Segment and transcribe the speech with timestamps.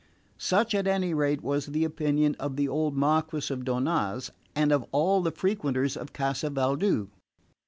[0.39, 4.83] Such at any rate was the opinion of the old Marquess of Donnaz, and of
[4.91, 7.09] all the frequenters of Casa Valdu.